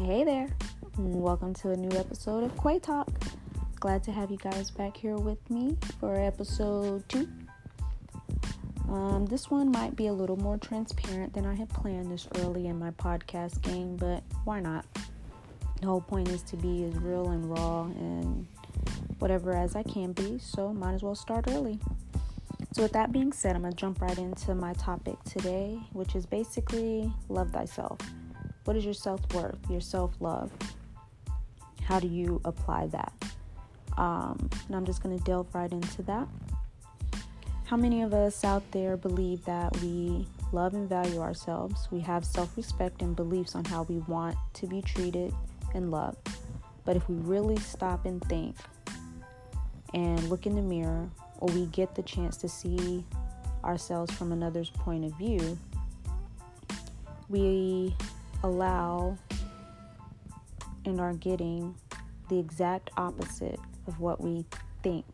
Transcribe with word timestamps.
Hey 0.00 0.22
there, 0.22 0.48
welcome 0.96 1.52
to 1.54 1.70
a 1.70 1.76
new 1.76 1.90
episode 1.98 2.44
of 2.44 2.56
Quay 2.62 2.78
Talk. 2.78 3.10
Glad 3.80 4.04
to 4.04 4.12
have 4.12 4.30
you 4.30 4.36
guys 4.36 4.70
back 4.70 4.96
here 4.96 5.16
with 5.16 5.50
me 5.50 5.76
for 5.98 6.14
episode 6.14 7.06
two. 7.08 7.28
Um, 8.88 9.26
this 9.26 9.50
one 9.50 9.72
might 9.72 9.96
be 9.96 10.06
a 10.06 10.12
little 10.12 10.36
more 10.36 10.56
transparent 10.56 11.34
than 11.34 11.44
I 11.44 11.54
had 11.54 11.68
planned 11.70 12.12
this 12.12 12.28
early 12.36 12.68
in 12.68 12.78
my 12.78 12.92
podcast 12.92 13.60
game, 13.62 13.96
but 13.96 14.22
why 14.44 14.60
not? 14.60 14.86
The 15.80 15.88
whole 15.88 16.00
point 16.00 16.28
is 16.28 16.42
to 16.42 16.56
be 16.56 16.84
as 16.84 16.94
real 16.98 17.30
and 17.30 17.50
raw 17.50 17.82
and 17.82 18.46
whatever 19.18 19.52
as 19.52 19.74
I 19.74 19.82
can 19.82 20.12
be, 20.12 20.38
so 20.38 20.72
might 20.72 20.94
as 20.94 21.02
well 21.02 21.16
start 21.16 21.46
early. 21.48 21.80
So, 22.72 22.82
with 22.82 22.92
that 22.92 23.10
being 23.10 23.32
said, 23.32 23.56
I'm 23.56 23.62
gonna 23.62 23.74
jump 23.74 24.00
right 24.00 24.16
into 24.16 24.54
my 24.54 24.74
topic 24.74 25.16
today, 25.24 25.80
which 25.92 26.14
is 26.14 26.24
basically 26.24 27.12
love 27.28 27.50
thyself. 27.50 27.98
What 28.68 28.76
is 28.76 28.84
your 28.84 28.92
self 28.92 29.22
worth, 29.32 29.58
your 29.70 29.80
self 29.80 30.12
love? 30.20 30.50
How 31.84 31.98
do 31.98 32.06
you 32.06 32.38
apply 32.44 32.88
that? 32.88 33.14
Um, 33.96 34.50
and 34.66 34.76
I'm 34.76 34.84
just 34.84 35.02
gonna 35.02 35.18
delve 35.20 35.46
right 35.54 35.72
into 35.72 36.02
that. 36.02 36.28
How 37.64 37.78
many 37.78 38.02
of 38.02 38.12
us 38.12 38.44
out 38.44 38.62
there 38.72 38.98
believe 38.98 39.42
that 39.46 39.74
we 39.80 40.26
love 40.52 40.74
and 40.74 40.86
value 40.86 41.18
ourselves? 41.18 41.88
We 41.90 42.00
have 42.00 42.26
self 42.26 42.54
respect 42.58 43.00
and 43.00 43.16
beliefs 43.16 43.54
on 43.54 43.64
how 43.64 43.84
we 43.84 44.00
want 44.00 44.36
to 44.52 44.66
be 44.66 44.82
treated 44.82 45.32
and 45.72 45.90
loved. 45.90 46.28
But 46.84 46.94
if 46.94 47.08
we 47.08 47.14
really 47.14 47.56
stop 47.56 48.04
and 48.04 48.22
think 48.24 48.54
and 49.94 50.28
look 50.28 50.44
in 50.44 50.54
the 50.54 50.60
mirror, 50.60 51.08
or 51.38 51.48
we 51.54 51.64
get 51.68 51.94
the 51.94 52.02
chance 52.02 52.36
to 52.36 52.50
see 52.50 53.02
ourselves 53.64 54.12
from 54.12 54.30
another's 54.30 54.68
point 54.68 55.06
of 55.06 55.16
view, 55.16 55.58
we 57.30 57.96
allow 58.42 59.16
and 60.84 61.00
are 61.00 61.14
getting 61.14 61.74
the 62.28 62.38
exact 62.38 62.90
opposite 62.96 63.58
of 63.86 63.98
what 64.00 64.20
we 64.20 64.44
think 64.82 65.04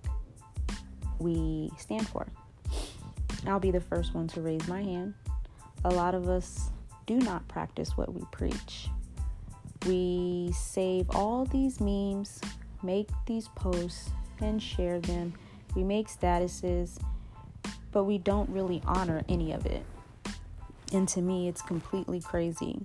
we 1.19 1.71
stand 1.79 2.09
for. 2.09 2.27
I'll 3.47 3.61
be 3.61 3.71
the 3.71 3.81
first 3.81 4.15
one 4.15 4.29
to 4.29 4.41
raise 4.41 4.67
my 4.69 4.83
hand. 4.83 5.15
A 5.85 5.91
lot 5.91 6.15
of 6.15 6.29
us 6.29 6.71
do 7.07 7.17
not 7.19 7.47
practice 7.49 7.97
what 7.97 8.13
we 8.13 8.23
preach. 8.33 8.89
We 9.87 10.51
save 10.57 11.11
all 11.11 11.45
these 11.45 11.81
memes, 11.81 12.41
make 12.83 13.09
these 13.27 13.49
posts, 13.49 14.11
and 14.41 14.63
share 14.63 14.99
them. 15.01 15.35
We 15.75 15.85
make 15.85 16.09
statuses, 16.09 16.99
but 17.93 18.05
we 18.05 18.19
don't 18.19 18.49
really 18.49 18.81
honor 18.87 19.23
any 19.29 19.53
of 19.53 19.67
it. 19.67 19.85
And 20.93 21.07
to 21.09 21.21
me, 21.21 21.49
it's 21.49 21.61
completely 21.61 22.21
crazy. 22.21 22.81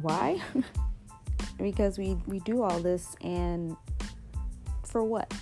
Why? 0.00 0.40
because 1.58 1.98
we, 1.98 2.16
we 2.26 2.40
do 2.40 2.62
all 2.62 2.80
this, 2.80 3.16
and 3.20 3.76
for 4.84 5.04
what? 5.04 5.32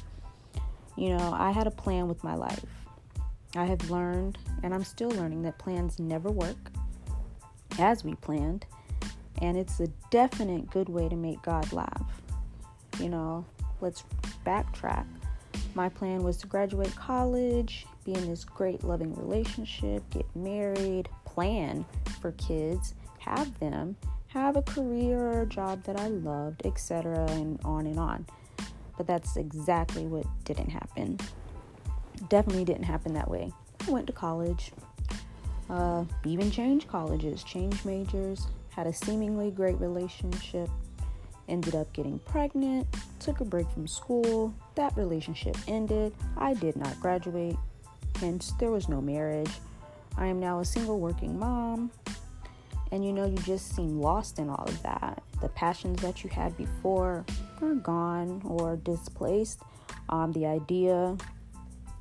You 0.96 1.10
know, 1.10 1.34
I 1.36 1.50
had 1.50 1.66
a 1.66 1.70
plan 1.70 2.08
with 2.08 2.22
my 2.22 2.34
life. 2.34 2.64
I 3.56 3.64
have 3.64 3.90
learned, 3.90 4.38
and 4.62 4.74
I'm 4.74 4.84
still 4.84 5.10
learning, 5.10 5.42
that 5.42 5.58
plans 5.58 5.98
never 5.98 6.30
work 6.30 6.70
as 7.78 8.04
we 8.04 8.14
planned. 8.16 8.66
And 9.42 9.56
it's 9.56 9.80
a 9.80 9.88
definite 10.10 10.70
good 10.70 10.88
way 10.88 11.08
to 11.08 11.16
make 11.16 11.42
God 11.42 11.72
laugh. 11.72 12.22
You 13.00 13.08
know, 13.08 13.44
let's 13.80 14.04
backtrack. 14.46 15.06
My 15.74 15.88
plan 15.88 16.22
was 16.22 16.36
to 16.38 16.46
graduate 16.46 16.94
college, 16.94 17.86
be 18.04 18.14
in 18.14 18.28
this 18.28 18.44
great 18.44 18.84
loving 18.84 19.14
relationship, 19.14 20.08
get 20.10 20.26
married, 20.36 21.08
plan 21.24 21.84
for 22.20 22.32
kids, 22.32 22.94
have 23.18 23.58
them, 23.58 23.96
have 24.34 24.56
a 24.56 24.62
career 24.62 25.18
or 25.18 25.42
a 25.42 25.46
job 25.46 25.84
that 25.84 25.98
I 25.98 26.08
loved, 26.08 26.66
etc., 26.66 27.24
and 27.30 27.58
on 27.64 27.86
and 27.86 28.00
on. 28.00 28.26
But 28.96 29.06
that's 29.06 29.36
exactly 29.36 30.06
what 30.06 30.26
didn't 30.44 30.70
happen. 30.70 31.18
Definitely 32.28 32.64
didn't 32.64 32.82
happen 32.82 33.14
that 33.14 33.30
way. 33.30 33.52
I 33.86 33.90
went 33.92 34.08
to 34.08 34.12
college, 34.12 34.72
uh, 35.70 36.04
even 36.24 36.50
changed 36.50 36.88
colleges, 36.88 37.44
changed 37.44 37.86
majors, 37.86 38.48
had 38.70 38.88
a 38.88 38.92
seemingly 38.92 39.52
great 39.52 39.78
relationship, 39.80 40.68
ended 41.48 41.76
up 41.76 41.92
getting 41.92 42.18
pregnant, 42.18 42.88
took 43.20 43.40
a 43.40 43.44
break 43.44 43.70
from 43.70 43.86
school. 43.86 44.52
That 44.74 44.96
relationship 44.96 45.56
ended. 45.68 46.12
I 46.36 46.54
did 46.54 46.74
not 46.74 46.98
graduate, 47.00 47.56
hence, 48.18 48.52
there 48.58 48.72
was 48.72 48.88
no 48.88 49.00
marriage. 49.00 49.50
I 50.18 50.26
am 50.26 50.40
now 50.40 50.58
a 50.58 50.64
single 50.64 50.98
working 50.98 51.38
mom. 51.38 51.92
And 52.94 53.04
you 53.04 53.12
know, 53.12 53.26
you 53.26 53.36
just 53.38 53.74
seem 53.74 54.00
lost 54.00 54.38
in 54.38 54.48
all 54.48 54.66
of 54.68 54.82
that. 54.84 55.20
The 55.40 55.48
passions 55.48 56.00
that 56.00 56.22
you 56.22 56.30
had 56.30 56.56
before 56.56 57.26
are 57.60 57.74
gone 57.74 58.40
or 58.44 58.76
displaced. 58.76 59.62
Um, 60.10 60.30
the 60.30 60.46
idea 60.46 61.16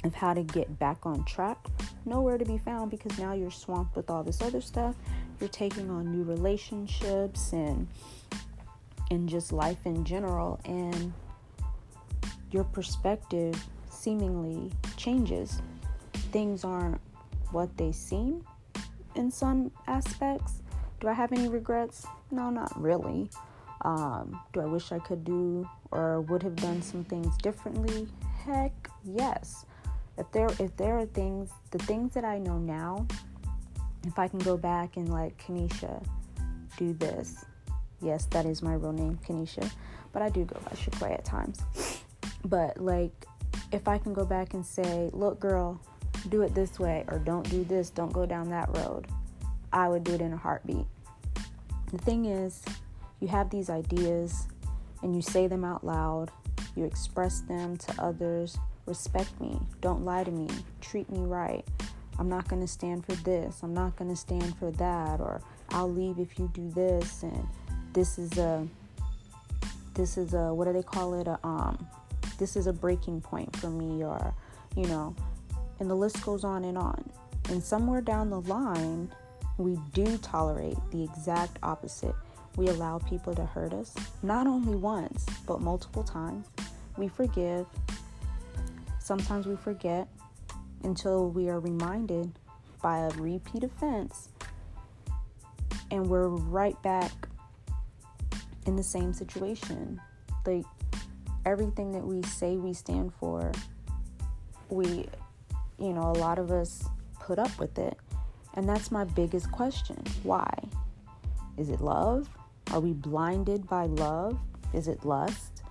of 0.04 0.14
how 0.14 0.36
to 0.36 0.44
get 0.44 0.78
back 0.78 1.04
on 1.04 1.26
track, 1.26 1.58
nowhere 2.06 2.38
to 2.38 2.46
be 2.46 2.60
found 2.60 2.92
because 2.92 3.18
now 3.18 3.34
you're 3.34 3.50
swamped 3.50 3.96
with 3.96 4.12
all 4.12 4.22
this 4.22 4.40
other 4.40 4.62
stuff. 4.62 4.94
You're 5.40 5.50
taking 5.50 5.90
on 5.90 6.12
new 6.12 6.24
relationships 6.24 7.54
and 7.54 7.88
and 9.10 9.28
just 9.28 9.52
life 9.52 9.88
in 9.88 10.06
general 10.06 10.60
and 10.64 11.12
your 12.52 12.66
perspective 12.66 13.56
seemingly 13.90 14.72
changes. 14.96 15.60
Things 16.32 16.64
aren't 16.64 17.02
what 17.50 17.76
they 17.78 17.92
seem 17.92 18.46
in 19.16 19.32
some 19.32 19.72
aspects. 19.88 20.63
Do 21.04 21.10
I 21.10 21.14
have 21.14 21.34
any 21.34 21.50
regrets? 21.50 22.08
No, 22.32 22.50
not 22.50 22.72
really. 22.82 23.30
Um, 23.82 24.40
do 24.54 24.62
I 24.62 24.66
wish 24.66 24.94
I 24.94 25.00
could 25.00 25.26
do 25.26 25.70
or 25.92 26.22
would 26.22 26.42
have 26.44 26.56
done 26.56 26.82
some 26.82 27.04
things 27.04 27.36
differently? 27.40 28.08
Heck, 28.46 28.72
yes. 29.04 29.66
If 30.18 30.32
there 30.32 30.48
if 30.60 30.78
there 30.78 30.98
are 30.98 31.06
things, 31.06 31.50
the 31.72 31.80
things 31.80 32.14
that 32.14 32.24
I 32.24 32.40
know 32.40 32.58
now, 32.58 33.06
if 34.08 34.18
I 34.18 34.30
can 34.30 34.40
go 34.40 34.56
back 34.56 34.96
and 34.96 35.12
like 35.12 35.38
Canisha, 35.46 36.02
do 36.78 36.94
this, 36.94 37.44
Yes, 38.04 38.26
that 38.28 38.46
is 38.46 38.62
my 38.62 38.76
real 38.76 38.94
name, 38.94 39.20
Canisha, 39.28 39.70
but 40.14 40.22
I 40.22 40.30
do 40.30 40.46
go 40.46 40.58
by 40.64 40.72
Shaquay 40.72 41.14
at 41.14 41.26
times. 41.26 41.60
But 42.46 42.78
like, 42.78 43.26
if 43.74 43.88
I 43.90 43.98
can 43.98 44.14
go 44.14 44.26
back 44.26 44.54
and 44.54 44.66
say, 44.66 45.10
look, 45.14 45.40
girl, 45.40 45.80
do 46.28 46.42
it 46.42 46.54
this 46.54 46.80
way, 46.80 47.06
or 47.08 47.18
don't 47.18 47.50
do 47.50 47.66
this, 47.66 47.90
don't 47.90 48.12
go 48.12 48.26
down 48.26 48.50
that 48.50 48.68
road, 48.78 49.08
I 49.74 49.90
would 49.90 50.04
do 50.04 50.14
it 50.14 50.22
in 50.22 50.32
a 50.34 50.38
heartbeat. 50.38 50.86
The 51.92 51.98
thing 51.98 52.26
is, 52.26 52.64
you 53.20 53.28
have 53.28 53.50
these 53.50 53.70
ideas 53.70 54.48
and 55.02 55.16
you 55.16 55.22
say 55.22 55.48
them 55.48 55.66
out 55.66 55.84
loud, 55.84 56.32
you 56.76 56.86
express 56.86 57.42
them 57.42 57.78
to 57.78 58.02
others. 58.02 58.58
Respect 58.86 59.40
me, 59.40 59.60
don't 59.82 60.04
lie 60.04 60.24
to 60.24 60.32
me, 60.32 60.48
treat 60.82 61.10
me 61.10 61.20
right. 61.20 61.66
I'm 62.20 62.30
not 62.30 62.48
going 62.48 62.62
to 62.62 62.68
stand 62.68 63.06
for 63.06 63.14
this, 63.24 63.62
I'm 63.64 63.74
not 63.74 63.96
going 63.96 64.10
to 64.10 64.16
stand 64.16 64.58
for 64.58 64.72
that, 64.72 65.20
or 65.20 65.42
I'll 65.70 65.92
leave 65.92 66.20
if 66.20 66.38
you 66.38 66.50
do 66.54 66.70
this, 66.70 67.24
and 67.24 67.48
this 67.94 68.18
is 68.18 68.38
a 68.38 68.68
this 69.94 70.18
is 70.18 70.34
a 70.34 70.54
what 70.54 70.66
do 70.66 70.74
they 70.74 70.84
call 70.84 71.14
it? 71.14 71.28
A 71.28 71.40
um 71.46 71.88
this 72.38 72.56
is 72.56 72.68
a 72.68 72.74
breaking 72.74 73.22
point 73.22 73.56
for 73.58 73.70
me. 73.70 74.04
Or 74.04 74.34
you 74.76 74.88
know 74.88 75.16
and 75.80 75.90
the 75.90 75.96
list 75.96 76.24
goes 76.24 76.44
on 76.44 76.64
and 76.64 76.78
on. 76.78 77.10
And 77.50 77.64
somewhere 77.64 78.02
down 78.02 78.30
the 78.30 78.42
line 78.42 79.12
we 79.58 79.78
do 79.94 80.18
tolerate 80.18 80.78
the 80.92 81.04
exact 81.04 81.58
opposite 81.64 82.16
we 82.56 82.68
allow 82.68 83.00
people 83.00 83.34
to 83.34 83.46
hurt 83.46 83.74
us 83.74 83.94
not 84.22 84.48
only 84.48 84.76
once 84.76 85.26
but 85.48 85.62
multiple 85.62 86.04
times 86.04 86.48
we 86.98 87.08
forgive 87.08 87.66
sometimes 89.00 89.46
we 89.46 89.56
forget 89.56 90.08
until 90.84 91.30
we 91.30 91.50
are 91.50 91.60
reminded 91.60 92.32
by 92.82 93.00
a 93.00 93.10
repeat 93.12 93.64
offense 93.64 94.30
and 95.94 96.08
we're 96.08 96.28
right 96.28 96.80
back 96.82 97.12
in 98.66 98.76
the 98.76 98.84
same 98.84 99.14
situation. 99.14 100.02
Like 100.46 100.66
everything 101.46 101.92
that 101.92 102.04
we 102.04 102.22
say 102.24 102.58
we 102.58 102.74
stand 102.74 103.14
for, 103.14 103.52
we, 104.70 105.08
you 105.78 105.94
know, 105.94 106.02
a 106.02 106.18
lot 106.18 106.40
of 106.40 106.52
us 106.52 106.84
put 107.20 107.40
up 107.40 107.58
with 107.60 107.78
it. 107.78 107.98
And 108.56 108.68
that's 108.68 108.92
my 108.92 109.04
biggest 109.04 109.52
question. 109.52 110.02
Why? 110.24 110.48
Is 111.58 111.70
it 111.70 111.82
love? 111.82 112.30
Are 112.72 112.80
we 112.80 112.94
blinded 112.94 113.68
by 113.68 113.86
love? 113.86 114.40
Is 114.74 114.88
it 114.88 115.06
lust? 115.06 115.64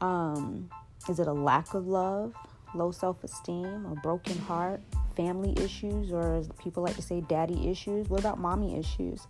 Um, 0.00 0.70
is 1.08 1.18
it 1.18 1.26
a 1.26 1.32
lack 1.32 1.74
of 1.74 1.86
love, 1.86 2.34
low 2.74 2.90
self 2.90 3.22
esteem, 3.24 3.86
a 3.86 3.94
broken 3.96 4.38
heart, 4.38 4.80
family 5.16 5.54
issues, 5.62 6.12
or 6.12 6.36
as 6.36 6.48
people 6.58 6.82
like 6.82 6.96
to 6.96 7.02
say, 7.02 7.20
daddy 7.22 7.68
issues? 7.68 8.08
What 8.08 8.20
about 8.20 8.38
mommy 8.38 8.78
issues? 8.78 9.26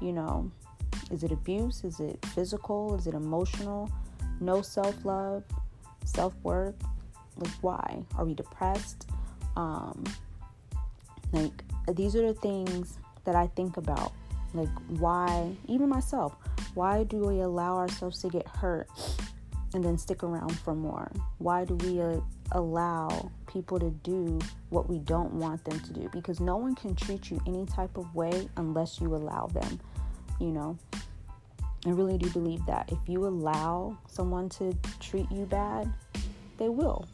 You 0.00 0.12
know, 0.12 0.50
is 1.10 1.24
it 1.24 1.32
abuse? 1.32 1.84
Is 1.84 2.00
it 2.00 2.24
physical? 2.34 2.94
Is 2.94 3.06
it 3.06 3.14
emotional? 3.14 3.90
No 4.40 4.62
self 4.62 5.04
love, 5.04 5.44
self 6.04 6.34
worth? 6.42 6.76
Like, 7.36 7.52
why? 7.60 8.02
Are 8.16 8.24
we 8.24 8.34
depressed? 8.34 9.08
Um, 9.56 10.04
like, 11.32 11.63
these 11.92 12.16
are 12.16 12.26
the 12.26 12.34
things 12.34 12.98
that 13.24 13.34
I 13.34 13.46
think 13.48 13.76
about 13.76 14.12
Like, 14.54 14.68
why, 15.00 15.50
even 15.66 15.88
myself, 15.88 16.36
why 16.74 17.02
do 17.04 17.18
we 17.18 17.40
allow 17.40 17.76
ourselves 17.76 18.20
to 18.22 18.28
get 18.28 18.46
hurt 18.46 18.88
and 19.74 19.82
then 19.82 19.98
stick 19.98 20.22
around 20.22 20.56
for 20.56 20.74
more? 20.76 21.10
Why 21.38 21.64
do 21.64 21.74
we 21.74 22.00
uh, 22.00 22.20
allow 22.52 23.32
people 23.48 23.80
to 23.80 23.90
do 23.90 24.38
what 24.70 24.88
we 24.88 25.00
don't 25.00 25.32
want 25.34 25.64
them 25.64 25.80
to 25.80 25.92
do? 25.92 26.08
Because 26.12 26.38
no 26.38 26.56
one 26.56 26.76
can 26.76 26.94
treat 26.94 27.32
you 27.32 27.40
any 27.48 27.66
type 27.66 27.96
of 27.96 28.14
way 28.14 28.48
unless 28.56 29.00
you 29.00 29.12
allow 29.14 29.48
them, 29.48 29.80
you 30.38 30.52
know? 30.52 30.78
I 31.86 31.90
really 31.90 32.16
do 32.16 32.30
believe 32.30 32.64
that 32.66 32.90
if 32.92 33.08
you 33.08 33.26
allow 33.26 33.98
someone 34.06 34.48
to 34.50 34.72
treat 35.00 35.30
you 35.32 35.46
bad, 35.46 35.92
they 36.58 36.68
will. 36.68 37.06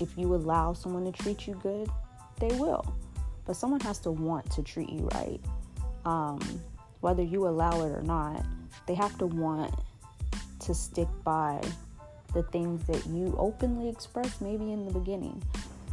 If 0.00 0.18
you 0.18 0.34
allow 0.34 0.74
someone 0.74 1.04
to 1.10 1.12
treat 1.12 1.46
you 1.46 1.54
good, 1.62 1.88
they 2.40 2.54
will. 2.58 2.84
But 3.48 3.56
someone 3.56 3.80
has 3.80 3.98
to 4.00 4.10
want 4.10 4.48
to 4.50 4.62
treat 4.62 4.90
you 4.90 5.08
right. 5.14 5.40
Um, 6.04 6.38
whether 7.00 7.22
you 7.22 7.48
allow 7.48 7.80
it 7.80 7.90
or 7.90 8.02
not, 8.02 8.44
they 8.86 8.94
have 8.94 9.16
to 9.18 9.26
want 9.26 9.74
to 10.60 10.74
stick 10.74 11.08
by 11.24 11.62
the 12.34 12.42
things 12.42 12.86
that 12.86 13.06
you 13.06 13.34
openly 13.38 13.88
express, 13.88 14.42
maybe 14.42 14.70
in 14.70 14.84
the 14.84 14.92
beginning. 14.92 15.42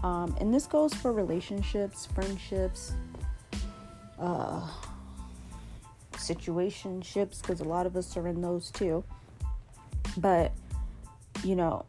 Um, 0.04 0.36
and 0.42 0.54
this 0.54 0.68
goes 0.68 0.94
for 0.94 1.13
relationships, 1.13 2.06
friendships, 2.07 2.92
uh, 4.19 4.68
situationships, 6.16 7.42
because 7.42 7.62
a 7.62 7.63
lot 7.63 7.86
of 7.86 7.96
us 7.96 8.18
are 8.18 8.28
in 8.28 8.42
those 8.42 8.69
too. 8.69 9.02
But, 10.18 10.52
you 11.42 11.56
know, 11.56 11.86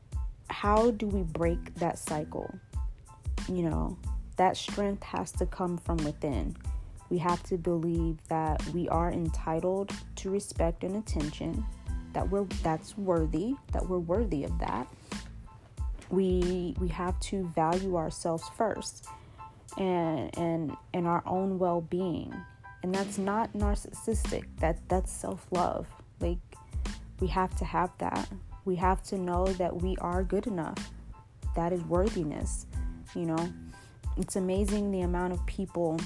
how 0.49 0.93
do 0.93 1.09
we 1.09 1.25
break 1.25 1.75
that 1.75 1.99
cycle? 1.99 2.57
You 3.49 3.63
know, 3.69 3.99
that 4.37 4.57
strength 4.57 5.03
has 5.03 5.33
to 5.33 5.47
come 5.47 5.79
from 5.79 5.97
within. 5.99 6.57
We 7.09 7.19
have 7.19 7.43
to 7.45 7.57
believe 7.57 8.19
that 8.29 8.65
we 8.69 8.89
are 8.89 9.13
entitled 9.13 9.93
to 10.17 10.31
respect 10.31 10.83
and 10.85 10.97
attention, 10.97 11.65
that 12.13 12.29
we're 12.29 12.45
that's 12.63 12.97
worthy, 12.99 13.55
that 13.73 13.89
we're 13.89 13.99
worthy 13.99 14.45
of 14.45 14.59
that. 14.59 14.89
We 16.11 16.75
we 16.81 16.89
have 16.89 17.19
to 17.21 17.45
value 17.55 17.97
ourselves 17.97 18.45
first 18.57 19.07
and 19.79 20.37
and 20.39 20.77
and 20.95 21.07
our 21.07 21.23
own 21.27 21.59
well-being. 21.59 22.35
And 22.83 22.95
that's 22.95 23.19
not 23.19 23.53
narcissistic. 23.53 24.45
That 24.61 24.79
that's 24.89 25.13
self-love. 25.13 25.87
Like 26.21 26.39
we 27.21 27.29
have 27.29 27.55
to 27.57 27.65
have 27.65 27.91
that. 27.99 28.29
We 28.65 28.77
have 28.77 29.03
to 29.05 29.19
know 29.19 29.47
that 29.47 29.81
we 29.81 29.97
are 30.01 30.23
good 30.25 30.47
enough. 30.47 30.91
That 31.55 31.73
is 31.73 31.83
worthiness, 31.85 32.67
you 33.15 33.27
know. 33.27 33.53
It's 34.17 34.37
amazing 34.37 34.91
the 34.91 35.03
amount 35.03 35.33
of 35.33 35.45
people 35.47 36.01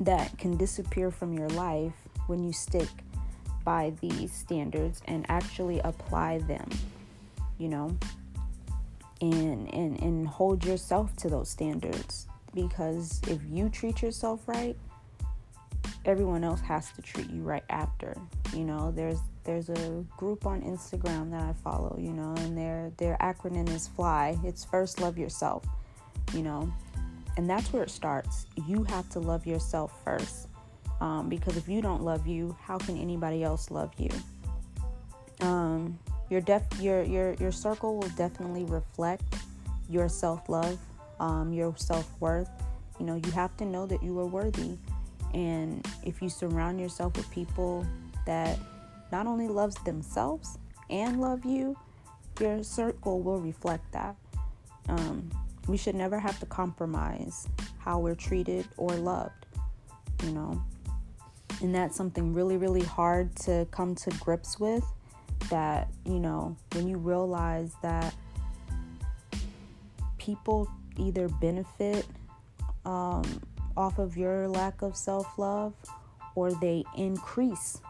that 0.00 0.36
can 0.38 0.56
disappear 0.56 1.10
from 1.10 1.32
your 1.32 1.48
life 1.50 1.94
when 2.26 2.42
you 2.42 2.52
stick 2.52 2.88
by 3.64 3.92
these 4.00 4.32
standards 4.32 5.00
and 5.06 5.26
actually 5.28 5.80
apply 5.80 6.38
them, 6.38 6.68
you 7.58 7.68
know, 7.68 7.96
and 9.20 9.72
and 9.72 10.00
and 10.00 10.28
hold 10.28 10.64
yourself 10.64 11.14
to 11.16 11.28
those 11.28 11.48
standards 11.48 12.26
because 12.54 13.20
if 13.28 13.40
you 13.48 13.68
treat 13.68 14.02
yourself 14.02 14.46
right, 14.46 14.76
everyone 16.04 16.44
else 16.44 16.60
has 16.60 16.90
to 16.92 17.02
treat 17.02 17.28
you 17.30 17.42
right 17.42 17.64
after. 17.70 18.16
You 18.54 18.64
know, 18.64 18.92
there's 18.92 19.18
there's 19.44 19.68
a 19.68 20.04
group 20.16 20.46
on 20.46 20.62
Instagram 20.62 21.30
that 21.30 21.42
I 21.42 21.52
follow, 21.52 21.96
you 21.98 22.12
know, 22.12 22.34
and 22.38 22.56
their 22.56 22.92
their 22.96 23.16
acronym 23.20 23.68
is 23.70 23.88
FLY. 23.88 24.38
It's 24.44 24.64
first 24.64 25.00
love 25.00 25.18
yourself, 25.18 25.64
you 26.32 26.42
know. 26.42 26.72
And 27.36 27.48
that's 27.48 27.72
where 27.72 27.82
it 27.82 27.90
starts. 27.90 28.46
You 28.66 28.84
have 28.84 29.08
to 29.10 29.20
love 29.20 29.46
yourself 29.46 29.92
first. 30.04 30.48
Um, 31.00 31.28
because 31.28 31.56
if 31.56 31.68
you 31.68 31.82
don't 31.82 32.02
love 32.02 32.26
you, 32.26 32.56
how 32.62 32.78
can 32.78 32.96
anybody 32.96 33.42
else 33.42 33.70
love 33.70 33.92
you? 33.98 34.08
Um, 35.40 35.98
your 36.30 36.40
def 36.40 36.62
your 36.80 37.02
your 37.02 37.34
your 37.34 37.52
circle 37.52 37.98
will 37.98 38.08
definitely 38.10 38.64
reflect 38.64 39.22
your 39.90 40.08
self 40.08 40.48
love, 40.48 40.78
um, 41.20 41.52
your 41.52 41.74
self 41.76 42.10
worth. 42.20 42.48
You 42.98 43.04
know, 43.04 43.16
you 43.16 43.30
have 43.32 43.54
to 43.58 43.66
know 43.66 43.84
that 43.86 44.02
you 44.02 44.18
are 44.18 44.26
worthy, 44.26 44.78
and 45.34 45.86
if 46.02 46.22
you 46.22 46.30
surround 46.30 46.80
yourself 46.80 47.16
with 47.16 47.30
people 47.30 47.86
that 48.24 48.58
not 49.12 49.26
only 49.26 49.48
loves 49.48 49.76
themselves 49.84 50.58
and 50.88 51.20
love 51.20 51.44
you, 51.44 51.76
your 52.40 52.62
circle 52.62 53.20
will 53.20 53.40
reflect 53.40 53.92
that. 53.92 54.16
Um, 54.88 55.30
we 55.68 55.76
should 55.76 55.94
never 55.94 56.18
have 56.18 56.38
to 56.40 56.46
compromise 56.46 57.48
how 57.78 57.98
we're 57.98 58.14
treated 58.14 58.66
or 58.76 58.90
loved, 58.90 59.46
you 60.24 60.30
know. 60.30 60.62
And 61.60 61.74
that's 61.74 61.96
something 61.96 62.34
really, 62.34 62.56
really 62.56 62.82
hard 62.82 63.34
to 63.36 63.66
come 63.70 63.94
to 63.96 64.10
grips 64.20 64.60
with. 64.60 64.84
That, 65.50 65.88
you 66.04 66.18
know, 66.18 66.56
when 66.72 66.88
you 66.88 66.96
realize 66.96 67.72
that 67.82 68.14
people 70.18 70.68
either 70.98 71.28
benefit 71.28 72.06
um, 72.84 73.22
off 73.76 73.98
of 73.98 74.16
your 74.16 74.48
lack 74.48 74.82
of 74.82 74.96
self 74.96 75.38
love 75.38 75.74
or 76.34 76.52
they 76.52 76.84
increase 76.96 77.80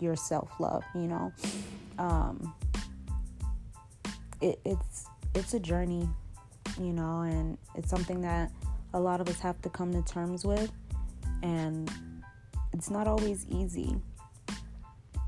your 0.00 0.16
self 0.16 0.50
love, 0.58 0.82
you 0.94 1.08
know. 1.08 1.32
Um, 1.98 2.54
it, 4.40 4.58
it's 4.64 5.06
it's 5.34 5.54
a 5.54 5.60
journey 5.60 6.08
you 6.78 6.92
know, 6.92 7.22
and 7.22 7.58
it's 7.74 7.90
something 7.90 8.20
that 8.22 8.50
a 8.92 9.00
lot 9.00 9.20
of 9.20 9.28
us 9.28 9.40
have 9.40 9.60
to 9.62 9.70
come 9.70 9.92
to 9.92 10.02
terms 10.02 10.44
with. 10.44 10.70
And 11.42 11.90
it's 12.72 12.90
not 12.90 13.06
always 13.06 13.46
easy, 13.48 13.96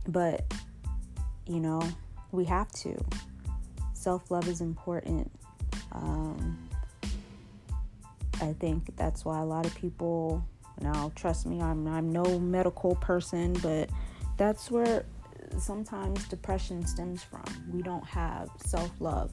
but 0.09 0.45
you 1.47 1.61
know, 1.61 1.83
we 2.33 2.45
have 2.45 2.71
to. 2.73 2.97
Self 3.95 4.31
love 4.31 4.49
is 4.49 4.61
important. 4.61 5.31
Um, 5.93 6.59
I 8.41 8.53
think 8.53 8.95
that's 8.97 9.25
why 9.25 9.41
a 9.41 9.45
lot 9.45 9.67
of 9.67 9.75
people 9.75 10.45
now 10.81 11.11
trust 11.15 11.47
me 11.47 11.61
I'm 11.61 11.87
I'm 11.87 12.13
no 12.13 12.39
medical 12.39 12.97
person 12.97 13.55
but 13.55 13.89
that's 14.37 14.71
where 14.71 15.07
sometimes 15.59 16.27
depression 16.29 16.87
stems 16.87 17.23
from 17.23 17.45
we 17.73 17.83
don't 17.83 18.05
have 18.05 18.51
self-love 18.59 19.33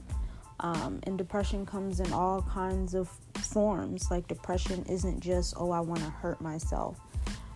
um, 0.59 0.99
and 1.03 1.17
depression 1.17 1.65
comes 1.65 1.99
in 1.99 2.11
all 2.13 2.41
kinds 2.43 2.93
of 2.93 3.09
forms. 3.35 4.09
Like, 4.09 4.27
depression 4.27 4.85
isn't 4.89 5.19
just, 5.19 5.55
oh, 5.57 5.71
I 5.71 5.79
want 5.79 5.99
to 6.01 6.09
hurt 6.09 6.39
myself. 6.41 6.99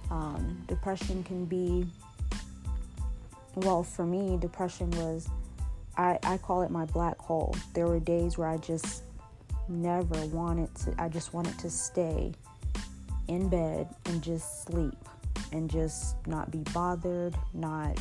Um, 0.10 0.64
depression 0.68 1.24
can 1.24 1.46
be, 1.46 1.86
well, 3.56 3.84
for 3.84 4.06
me, 4.06 4.38
depression 4.38 4.92
was, 4.92 5.30
I, 5.98 6.20
I 6.24 6.38
call 6.38 6.62
it 6.62 6.72
my 6.72 6.86
black 6.86 7.18
hole. 7.18 7.56
There 7.74 7.88
were 7.88 8.00
days 8.00 8.38
where 8.38 8.48
I 8.48 8.58
just 8.58 9.04
never 9.68 10.26
wanted 10.28 10.74
to, 10.76 10.96
I 10.98 11.10
just 11.10 11.34
wanted 11.34 11.58
to 11.60 11.70
stay 11.70 12.34
in 13.28 13.50
bed 13.50 13.88
and 14.06 14.22
just 14.22 14.64
sleep 14.64 14.98
and 15.52 15.70
just 15.70 16.16
not 16.26 16.52
be 16.52 16.60
bothered, 16.74 17.36
not 17.54 18.00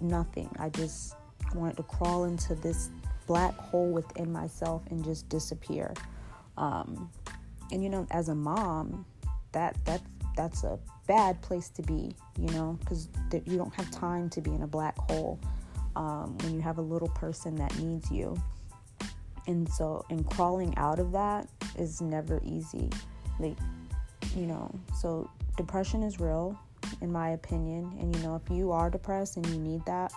nothing. 0.00 0.48
I 0.58 0.68
just 0.70 1.14
wanted 1.54 1.76
to 1.76 1.82
crawl 1.84 2.24
into 2.24 2.54
this 2.54 2.90
black 3.26 3.56
hole 3.56 3.90
within 3.90 4.32
myself 4.32 4.82
and 4.90 5.04
just 5.04 5.28
disappear. 5.28 5.94
Um, 6.56 7.10
and 7.72 7.82
you 7.82 7.88
know, 7.88 8.06
as 8.10 8.28
a 8.28 8.34
mom, 8.34 9.04
that 9.52 9.76
that 9.84 10.00
that's 10.36 10.64
a 10.64 10.78
bad 11.06 11.40
place 11.42 11.68
to 11.70 11.82
be. 11.82 12.14
You 12.38 12.48
know, 12.48 12.78
because 12.80 13.08
th- 13.30 13.44
you 13.46 13.56
don't 13.56 13.74
have 13.74 13.90
time 13.90 14.28
to 14.30 14.40
be 14.40 14.52
in 14.52 14.62
a 14.62 14.66
black 14.66 14.96
hole 14.98 15.38
um, 15.96 16.36
when 16.38 16.54
you 16.54 16.60
have 16.60 16.78
a 16.78 16.82
little 16.82 17.08
person 17.08 17.54
that 17.56 17.76
needs 17.78 18.10
you. 18.10 18.40
And 19.46 19.68
so, 19.68 20.04
and 20.08 20.26
crawling 20.30 20.76
out 20.78 20.98
of 20.98 21.12
that 21.12 21.48
is 21.78 22.00
never 22.00 22.40
easy. 22.44 22.88
Like, 23.38 23.58
you 24.34 24.46
know, 24.46 24.74
so 24.98 25.30
depression 25.56 26.02
is 26.02 26.18
real, 26.18 26.58
in 27.00 27.12
my 27.12 27.30
opinion. 27.30 27.94
And 28.00 28.14
you 28.16 28.22
know, 28.22 28.36
if 28.36 28.50
you 28.50 28.72
are 28.72 28.88
depressed 28.88 29.36
and 29.36 29.46
you 29.46 29.58
need 29.58 29.84
that 29.84 30.12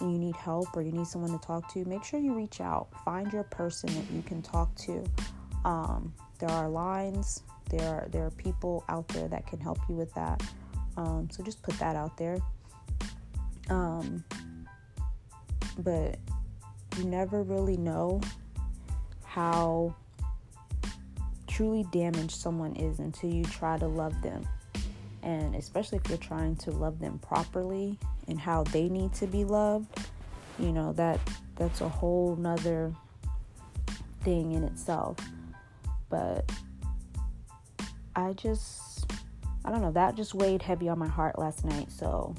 and 0.00 0.12
you 0.12 0.18
need 0.18 0.36
help 0.36 0.76
or 0.76 0.82
you 0.82 0.92
need 0.92 1.06
someone 1.06 1.30
to 1.32 1.44
talk 1.44 1.72
to, 1.72 1.84
make 1.84 2.04
sure 2.04 2.20
you 2.20 2.34
reach 2.34 2.60
out. 2.60 2.88
Find 3.04 3.32
your 3.32 3.44
person 3.44 3.94
that 3.94 4.10
you 4.10 4.22
can 4.22 4.42
talk 4.42 4.74
to. 4.76 5.04
Um, 5.64 6.12
there 6.38 6.50
are 6.50 6.68
lines. 6.68 7.42
There 7.70 7.88
are 7.88 8.08
there 8.10 8.24
are 8.24 8.30
people 8.30 8.84
out 8.88 9.08
there 9.08 9.28
that 9.28 9.46
can 9.46 9.58
help 9.58 9.78
you 9.88 9.94
with 9.94 10.12
that. 10.14 10.42
Um, 10.96 11.28
so 11.30 11.42
just 11.42 11.62
put 11.62 11.78
that 11.78 11.96
out 11.96 12.16
there. 12.16 12.38
Um, 13.68 14.24
but 15.78 16.18
you 16.96 17.04
never 17.04 17.42
really 17.42 17.76
know 17.76 18.20
how 19.24 19.94
truly 21.46 21.84
damaged 21.90 22.32
someone 22.36 22.76
is 22.76 22.98
until 22.98 23.30
you 23.30 23.44
try 23.44 23.78
to 23.78 23.86
love 23.86 24.20
them. 24.22 24.46
And 25.22 25.54
especially 25.56 25.98
if 25.98 26.08
you're 26.08 26.18
trying 26.18 26.56
to 26.56 26.70
love 26.70 27.00
them 27.00 27.18
properly 27.18 27.98
and 28.28 28.38
how 28.38 28.64
they 28.64 28.88
need 28.88 29.12
to 29.14 29.26
be 29.26 29.44
loved, 29.44 29.98
you 30.58 30.72
know, 30.72 30.92
that 30.94 31.20
that's 31.56 31.80
a 31.80 31.88
whole 31.88 32.36
nother 32.36 32.92
thing 34.22 34.52
in 34.52 34.64
itself. 34.64 35.16
But 36.08 36.50
I 38.14 38.32
just 38.32 38.96
I 39.66 39.70
don't 39.70 39.82
know, 39.82 39.90
that 39.92 40.14
just 40.14 40.32
weighed 40.32 40.62
heavy 40.62 40.88
on 40.88 40.98
my 40.98 41.08
heart 41.08 41.40
last 41.40 41.64
night. 41.64 41.90
So, 41.90 42.36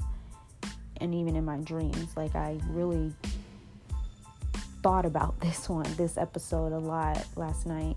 and 0.96 1.14
even 1.14 1.36
in 1.36 1.44
my 1.44 1.58
dreams, 1.58 2.16
like 2.16 2.34
I 2.34 2.58
really 2.70 3.12
thought 4.82 5.04
about 5.04 5.38
this 5.40 5.68
one, 5.68 5.86
this 5.96 6.16
episode 6.16 6.72
a 6.72 6.78
lot 6.78 7.22
last 7.36 7.66
night 7.66 7.96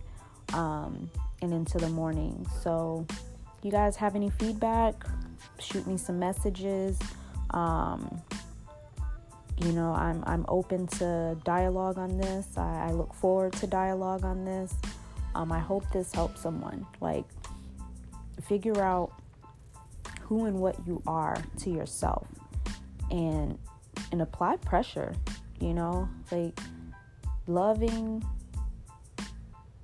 um, 0.53 1.09
and 1.41 1.53
into 1.53 1.77
the 1.77 1.89
morning. 1.89 2.45
So, 2.61 3.05
you 3.63 3.71
guys 3.71 3.95
have 3.95 4.15
any 4.15 4.29
feedback? 4.31 5.05
Shoot 5.59 5.87
me 5.87 5.95
some 5.97 6.19
messages. 6.19 6.99
Um, 7.51 8.21
you 9.57 9.71
know, 9.73 9.93
I'm 9.93 10.23
I'm 10.25 10.45
open 10.47 10.87
to 10.87 11.37
dialogue 11.43 11.97
on 11.97 12.17
this. 12.17 12.47
I, 12.57 12.87
I 12.87 12.91
look 12.91 13.13
forward 13.13 13.53
to 13.53 13.67
dialogue 13.67 14.23
on 14.23 14.43
this. 14.43 14.73
Um, 15.35 15.51
I 15.51 15.59
hope 15.59 15.85
this 15.91 16.13
helps 16.13 16.41
someone. 16.41 16.85
Like, 16.99 17.25
figure 18.41 18.81
out 18.81 19.13
who 20.21 20.45
and 20.45 20.59
what 20.59 20.75
you 20.87 21.01
are 21.05 21.37
to 21.59 21.69
yourself, 21.69 22.27
and 23.11 23.57
and 24.11 24.21
apply 24.21 24.57
pressure. 24.57 25.13
You 25.59 25.73
know, 25.73 26.09
like 26.31 26.59
loving 27.45 28.23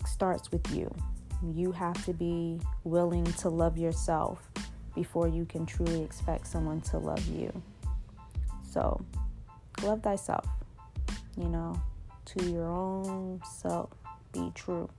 starts 0.06 0.52
with 0.52 0.76
you. 0.76 0.94
You 1.54 1.72
have 1.72 2.04
to 2.06 2.14
be 2.14 2.60
willing 2.84 3.26
to 3.26 3.50
love 3.50 3.78
yourself 3.78 4.50
before 4.98 5.28
you 5.28 5.46
can 5.46 5.64
truly 5.64 6.02
expect 6.02 6.48
someone 6.48 6.82
to 6.82 6.98
love 6.98 7.24
you. 7.28 7.52
So, 8.64 9.00
love 9.84 10.02
thyself, 10.02 10.48
you 11.38 11.48
know, 11.50 11.80
to 12.26 12.50
your 12.50 12.66
own 12.66 13.40
self, 13.46 13.92
be 14.34 14.52
true. 14.56 14.90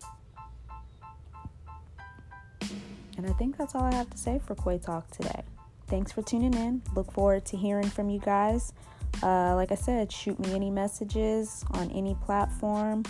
And 3.16 3.26
I 3.26 3.32
think 3.32 3.58
that's 3.58 3.74
all 3.74 3.82
I 3.82 3.92
have 3.92 4.08
to 4.10 4.16
say 4.16 4.40
for 4.46 4.54
Quay 4.54 4.78
Talk 4.78 5.10
today. 5.10 5.42
Thanks 5.88 6.12
for 6.12 6.22
tuning 6.22 6.54
in. 6.54 6.80
Look 6.94 7.10
forward 7.12 7.44
to 7.46 7.56
hearing 7.56 7.90
from 7.90 8.08
you 8.08 8.20
guys. 8.20 8.72
Uh, 9.20 9.56
like 9.56 9.72
I 9.72 9.74
said, 9.74 10.12
shoot 10.12 10.38
me 10.38 10.54
any 10.54 10.70
messages 10.70 11.64
on 11.72 11.90
any 11.90 12.14
platform. 12.24 13.02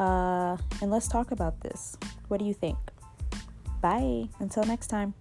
Uh, 0.00 0.56
and 0.82 0.90
let's 0.90 1.06
talk 1.06 1.30
about 1.30 1.60
this. 1.60 1.96
What 2.26 2.40
do 2.40 2.44
you 2.44 2.54
think? 2.54 2.78
Bye. 3.80 4.28
Until 4.40 4.64
next 4.64 4.88
time. 4.88 5.14